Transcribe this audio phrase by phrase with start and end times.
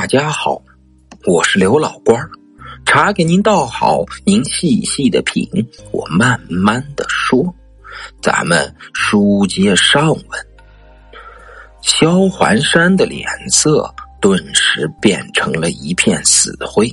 [0.00, 0.62] 大家好，
[1.26, 2.30] 我是刘老官儿，
[2.86, 5.46] 茶给您倒好，您细细的品，
[5.92, 7.54] 我慢慢的说。
[8.22, 10.24] 咱们书接上文，
[11.82, 16.90] 萧环山的脸色顿时变成了一片死灰。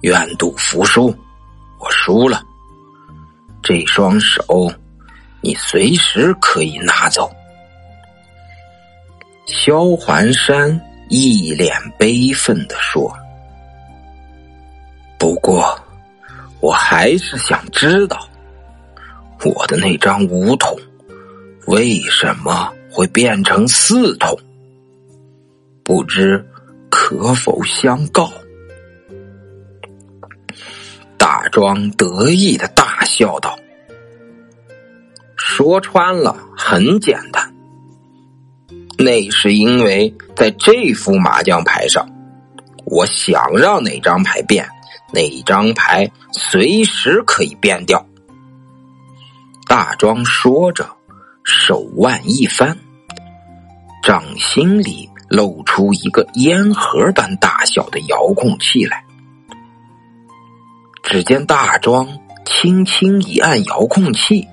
[0.00, 1.14] 愿赌服输，
[1.78, 2.42] 我输了。
[3.62, 4.42] 这双手，
[5.40, 7.30] 你随时可以拿走。
[9.46, 10.68] 萧环山
[11.10, 13.12] 一脸悲愤的说
[15.18, 15.76] ：“不过，
[16.60, 18.26] 我还是想知道。”
[19.44, 20.78] 我的那张五筒
[21.66, 24.38] 为什么会变成四筒？
[25.82, 26.46] 不知
[26.90, 28.30] 可否相告？
[31.16, 33.58] 大庄得意的大笑道
[35.36, 37.49] ：“说穿了，很简单，
[39.02, 42.06] 那是因为在这副麻将牌上，
[42.84, 44.68] 我想让哪张牌变，
[45.12, 48.06] 哪张牌随时可以变掉。”
[49.66, 50.86] 大庄说着，
[51.44, 52.76] 手腕一翻，
[54.02, 59.02] 掌心里露出一个烟盒般大小的遥控器来。
[61.02, 62.06] 只见大庄
[62.44, 64.46] 轻轻一按遥控器，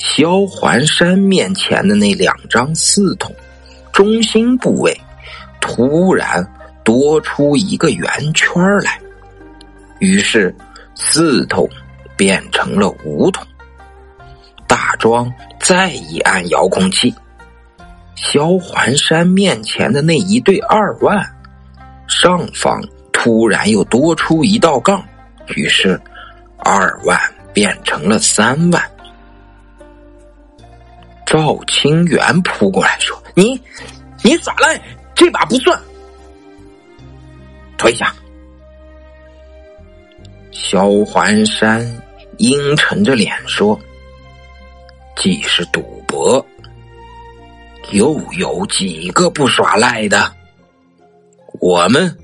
[0.00, 3.30] 萧环山面前的那两张四筒
[3.92, 4.98] 中心部位
[5.60, 6.42] 突然
[6.82, 8.98] 多出一个圆圈来，
[9.98, 10.54] 于是
[10.94, 11.68] 四筒
[12.16, 13.46] 变成了五筒。
[14.66, 17.14] 大庄再一按遥控器，
[18.14, 21.22] 萧环山面前的那一对二万
[22.08, 25.04] 上方突然又多出一道杠，
[25.56, 26.00] 于是
[26.56, 27.20] 二万
[27.52, 28.82] 变成了三万。
[31.30, 33.52] 赵清源扑过来说：“你，
[34.24, 34.82] 你耍赖，
[35.14, 35.80] 这把不算，
[37.78, 38.12] 退下。”
[40.50, 41.86] 萧环山
[42.38, 43.78] 阴沉着脸说。
[45.16, 46.44] 既是赌博，
[47.92, 50.34] 又有几个不耍赖的？
[51.60, 52.18] 我们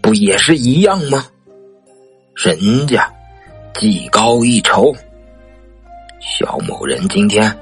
[0.00, 1.26] 不也是一样吗？
[2.34, 3.08] 人家
[3.74, 4.92] 技高一筹，
[6.20, 7.56] 肖某人今天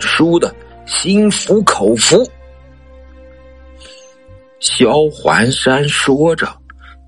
[0.00, 0.54] 输的
[0.86, 2.28] 心服口服。
[4.58, 6.52] 萧环山说着，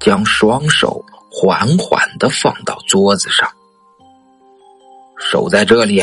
[0.00, 3.48] 将双手缓缓的放到桌子上，
[5.18, 6.02] 守在这里。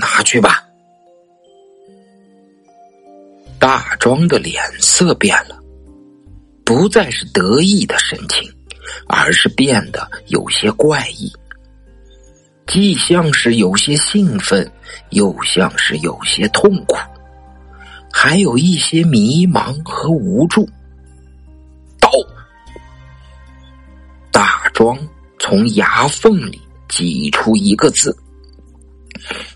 [0.00, 0.62] 拿去吧。
[3.58, 5.60] 大庄的脸色变了，
[6.64, 8.48] 不再是得意的神情，
[9.08, 11.32] 而是变得有些怪异，
[12.68, 14.70] 既像是有些兴奋，
[15.10, 16.96] 又像是有些痛苦，
[18.12, 20.68] 还有一些迷茫和无助。
[21.98, 22.10] 刀，
[24.30, 24.98] 大庄
[25.38, 28.14] 从牙缝里挤出一个字。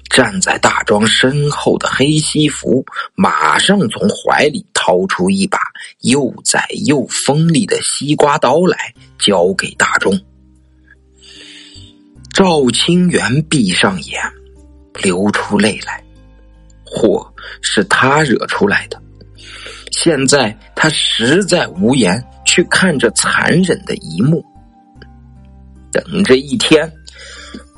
[0.08, 2.84] 站在大庄身后的黑西服
[3.14, 5.58] 马上从怀里掏出一把
[6.00, 10.18] 又窄又锋利的西瓜刀来，交给大庄。
[12.32, 14.20] 赵清源闭上眼，
[15.02, 16.02] 流出泪来。
[16.84, 17.26] 祸
[17.60, 19.00] 是他惹出来的，
[19.92, 24.44] 现在他实在无言去看这残忍的一幕。
[25.92, 26.90] 等这一天。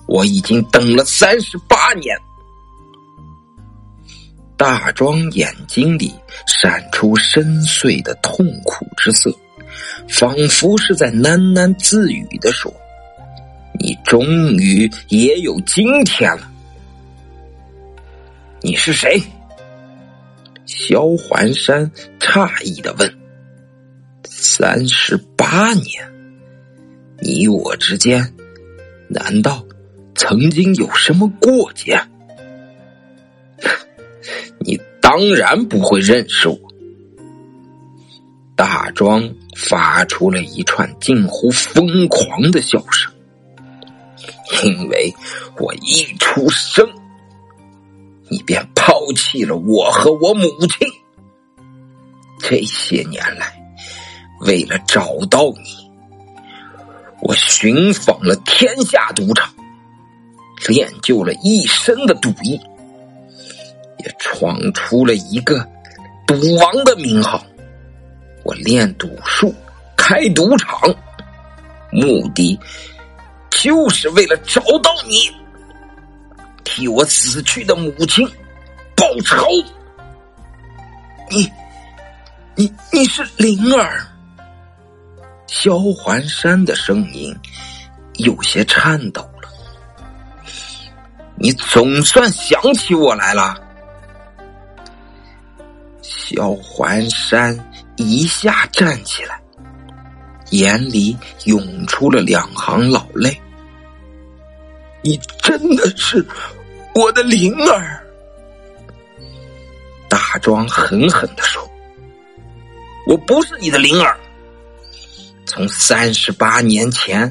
[0.06, 2.14] 我已经等了三十八年。
[4.54, 6.14] 大庄眼睛里
[6.46, 9.34] 闪出深邃的痛苦之色，
[10.06, 12.70] 仿佛是在喃喃自语的说
[13.78, 14.24] ：“你终
[14.56, 16.50] 于也有今天了。”
[18.60, 19.22] 你是谁？
[20.66, 23.14] 萧环山诧异的问
[24.24, 26.12] ：“三十八年，
[27.20, 28.34] 你我之间，
[29.08, 29.64] 难道？”
[30.16, 32.00] 曾经有什么过节？
[34.60, 36.58] 你当然不会认识我。
[38.54, 43.12] 大庄发出了一串近乎疯狂的笑声，
[44.62, 45.14] 因为
[45.58, 46.86] 我一出生，
[48.28, 50.88] 你便抛弃了我和我母亲。
[52.40, 53.58] 这些年来，
[54.40, 55.90] 为了找到你，
[57.22, 59.52] 我寻访了天下赌场。
[60.68, 62.58] 练就了一身的赌艺，
[63.98, 65.68] 也闯出了一个
[66.26, 67.44] 赌王的名号。
[68.44, 69.54] 我练赌术，
[69.96, 70.94] 开赌场，
[71.90, 72.58] 目的
[73.64, 75.30] 就是为了找到你，
[76.64, 78.28] 替我死去的母亲
[78.94, 79.46] 报仇。
[81.30, 81.50] 你，
[82.54, 84.06] 你你是灵儿。
[85.46, 87.34] 萧环山的声音
[88.16, 89.48] 有些颤抖了。
[91.36, 93.56] 你总算想起我来了。
[96.02, 97.58] 萧环山
[97.96, 99.40] 一下站起来，
[100.50, 103.40] 眼里涌出了两行老泪。
[105.04, 106.24] 你真的是
[106.94, 108.02] 我的灵儿。
[110.08, 111.62] 大庄狠狠的说
[113.06, 114.18] ：“我不是你的灵儿。
[115.44, 117.30] 从三十八年前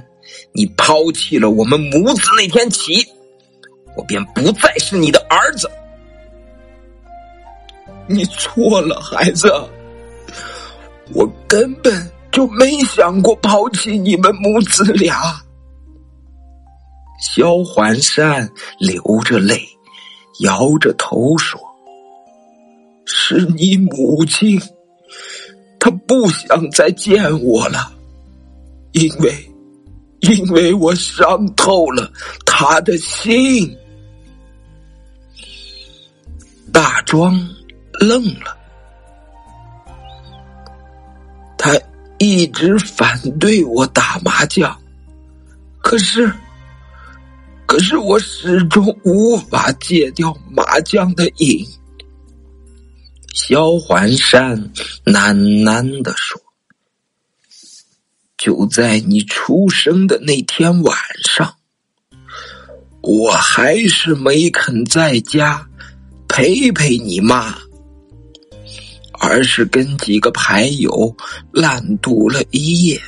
[0.51, 3.03] 你抛弃了我们母子那天起，
[3.97, 5.67] 我便不再是你的儿子。
[8.05, 9.51] 你错了，孩子，
[11.13, 15.17] 我根本就没想过抛弃你们母子俩。”
[17.23, 18.49] 萧环山
[18.79, 19.65] 流着泪，
[20.41, 21.59] 摇着头说。
[23.05, 24.61] 是你母亲，
[25.79, 27.93] 她不想再见我了，
[28.91, 29.51] 因为，
[30.19, 32.11] 因为我伤透了
[32.45, 33.73] 她的心。
[36.73, 37.39] 大庄
[37.99, 38.57] 愣了，
[41.57, 41.71] 他
[42.17, 44.75] 一直反对我打麻将，
[45.81, 46.33] 可是，
[47.65, 51.65] 可是我始终无法戒掉麻将的瘾。
[53.33, 54.71] 萧环山
[55.05, 56.39] 喃喃的说
[58.37, 60.95] ：“就在你出生的那天晚
[61.25, 61.55] 上，
[63.01, 65.67] 我还是没肯在家
[66.27, 67.57] 陪陪你妈，
[69.13, 71.15] 而是跟几个牌友
[71.51, 73.01] 烂赌了一夜。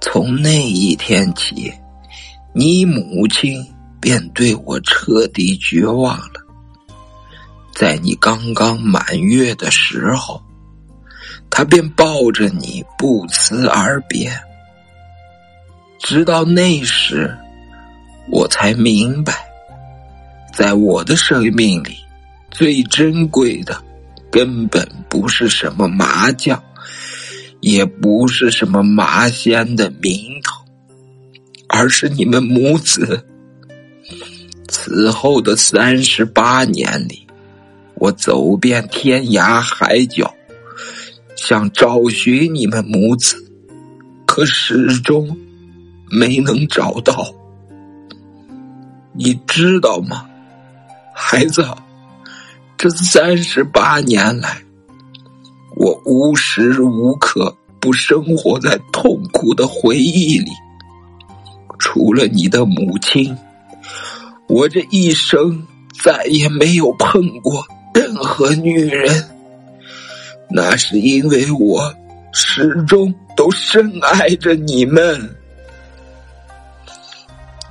[0.00, 1.72] 从那一天起，
[2.52, 3.64] 你母亲
[4.00, 6.40] 便对我彻底绝望了。”
[7.72, 10.42] 在你刚刚满月的时候，
[11.48, 14.30] 她便抱着你不辞而别。
[15.98, 17.34] 直到那时，
[18.28, 19.48] 我才明白，
[20.52, 21.96] 在我的生命里，
[22.50, 23.82] 最珍贵的，
[24.30, 26.62] 根本不是什么麻将，
[27.60, 30.59] 也不是什么麻仙的名头，
[31.80, 33.24] 而是你们母子。
[34.68, 37.26] 此后的三十八年里。
[37.94, 40.34] 我走遍天涯海角，
[41.36, 43.36] 想找寻你们母子，
[44.26, 45.36] 可始终
[46.10, 47.34] 没能找到。
[49.12, 50.26] 你知道吗，
[51.14, 51.62] 孩子？
[52.78, 54.62] 这三十八年来，
[55.76, 60.50] 我无时无刻不生活在痛苦的回忆里。
[61.92, 63.36] 除了你的母亲，
[64.46, 65.66] 我这一生
[66.04, 67.66] 再也没有碰过。
[67.92, 69.28] 任何女人，
[70.48, 71.92] 那是因为我
[72.32, 75.36] 始终都深爱着你们。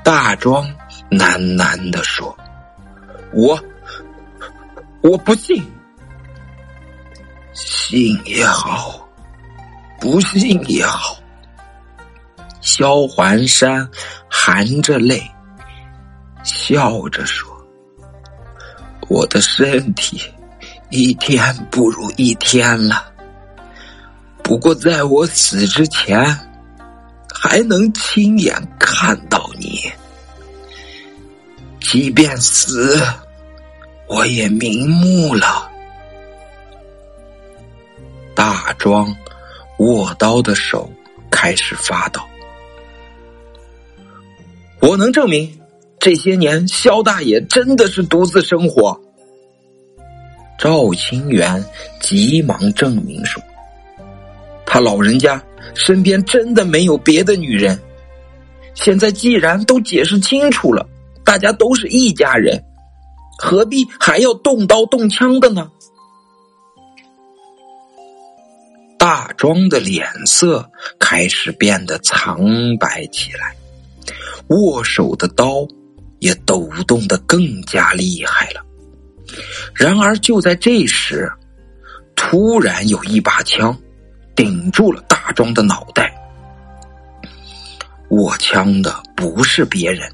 [0.03, 0.67] 大庄
[1.09, 2.37] 喃喃的说
[3.31, 3.57] ：“我，
[4.99, 5.63] 我不信，
[7.53, 9.07] 信也好，
[10.01, 11.15] 不信也好。”
[12.79, 13.85] 萧环山
[14.29, 15.21] 含着泪，
[16.45, 17.53] 笑着说。
[19.09, 20.21] 我的身体
[20.89, 23.11] 一天不如一天了，
[24.41, 26.17] 不过在我死之前，
[27.35, 29.91] 还能亲眼看到你。
[31.81, 32.97] 即便死，
[34.07, 35.69] 我也瞑目了。
[38.33, 39.13] 大庄
[39.79, 40.89] 握刀的手
[41.29, 42.21] 开始发抖。
[44.81, 45.59] 我能证明。
[45.99, 48.99] 这些年，肖大爷真的是独自生活。
[50.57, 51.63] 赵清源
[51.99, 53.43] 急忙证明说
[54.65, 55.43] ：“他老人家
[55.73, 57.77] 身边真的没有别的女人。
[58.73, 60.87] 现在既然都解释清楚了，
[61.25, 62.63] 大家都是一家人，
[63.37, 65.69] 何必还要动刀动枪的呢？”
[68.97, 72.39] 大庄的脸色开始变得苍
[72.79, 73.53] 白起来，
[74.49, 75.67] 握手的刀。
[76.19, 78.61] 也抖动的更加厉害了。
[79.73, 81.31] 然而，就在这时，
[82.13, 83.73] 突然有一把枪
[84.35, 86.13] 顶住了大庄的脑袋。
[88.09, 90.13] 握枪的不是别人，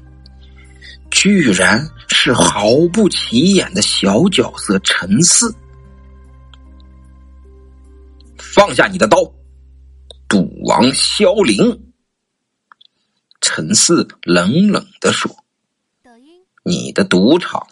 [1.10, 5.52] 居然是毫不起眼的小角色陈四。
[8.38, 9.18] 放下你的刀，
[10.28, 11.85] 赌王萧凌。
[13.40, 15.30] 陈四冷冷的说。
[16.64, 17.64] 你的赌场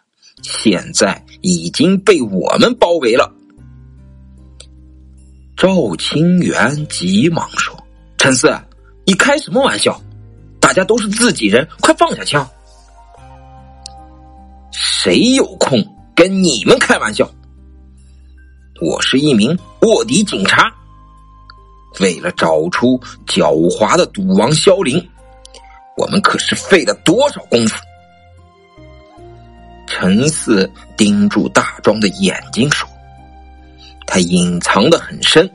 [0.43, 3.33] 现在已经被我们包围了。
[5.57, 7.77] 赵清源急忙说
[8.19, 8.57] ：“陈四，
[9.05, 10.01] 你开什么玩笑？
[10.61, 12.49] 大家都是自己人，快放下枪！
[14.73, 17.29] 谁有空跟你们开玩笑？
[18.81, 20.73] 我是一名卧底警察，
[22.01, 24.97] 为了找出狡猾的赌王萧林，
[25.97, 27.77] 我们可是费了多少功夫。”
[29.87, 32.89] 陈四盯住大庄的眼睛说。
[34.07, 35.51] 他隐藏的很深，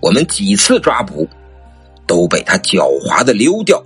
[0.00, 1.26] 我们几次抓捕
[2.06, 3.82] 都被他狡猾的溜掉，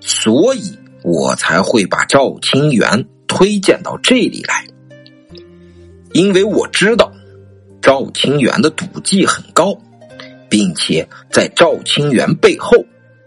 [0.00, 4.66] 所以我才会把赵清源推荐到这里来。
[6.12, 7.12] 因为我知道
[7.82, 9.76] 赵清源的赌技很高，
[10.48, 12.82] 并且在赵清源背后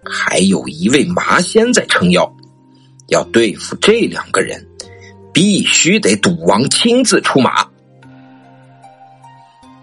[0.06, 2.32] 还有一位麻仙在撑腰。
[3.08, 4.68] 要对付这两个人，
[5.34, 7.68] 必须得赌王亲自出马。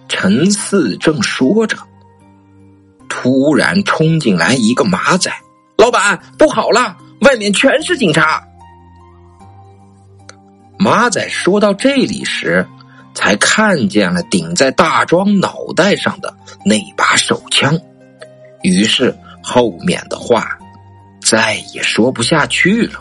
[0.08, 1.76] 陈四正说着，
[3.08, 5.32] 突然冲进来一个马仔。
[5.76, 8.42] 老板，不好了，外面全是警察！
[10.78, 12.64] 马仔说到这里时，
[13.12, 16.32] 才看见了顶在大庄脑袋上的
[16.64, 17.76] 那把手枪，
[18.62, 19.16] 于是
[19.48, 20.58] 后面的话
[21.22, 23.00] 再也说不下去了。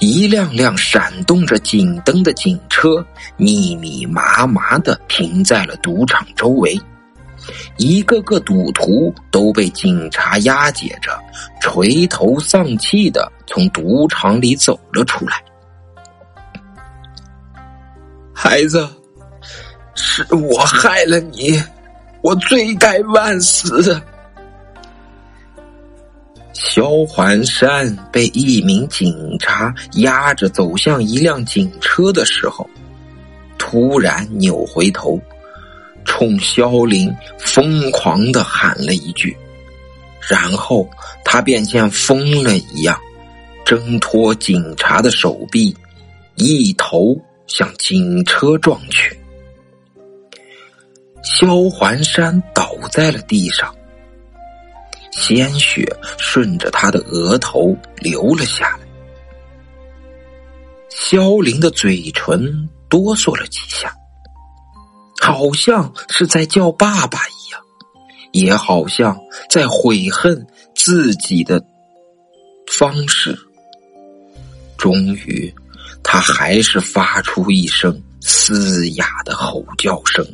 [0.00, 6.76] 一辆辆闪动着警灯的警车，密密麻麻的停在了赌场周围。
[7.76, 11.16] 一个个赌徒都被警察押解着，
[11.60, 15.40] 垂头丧气的从赌场里走了出来。
[18.34, 18.88] 孩子，
[19.94, 21.62] 是我害了你，
[22.22, 24.02] 我罪该万死。
[26.74, 32.66] 萧环山被一名警察压着走向一辆警车的时候，
[33.58, 35.20] 突然扭回头，
[36.06, 39.36] 冲萧林疯狂的喊了一句，
[40.26, 40.88] 然后
[41.26, 42.98] 他便像疯了一样，
[43.66, 45.76] 挣脱警察的手臂，
[46.36, 47.14] 一头
[47.48, 49.14] 向警车撞去。
[51.22, 53.70] 萧环山倒在了地上。
[55.12, 55.84] 鲜血
[56.18, 58.86] 顺着他的额头流了下来，
[60.90, 63.94] 萧凌的嘴唇哆嗦了几下，
[65.20, 67.60] 好像是在叫爸爸一样，
[68.32, 71.62] 也好像在悔恨自己的
[72.66, 73.38] 方式。
[74.78, 75.54] 终于，
[76.02, 80.26] 他还是发出一声嘶哑的吼叫声，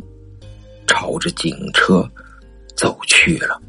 [0.87, 2.09] 朝着警车
[2.77, 3.61] 走去了。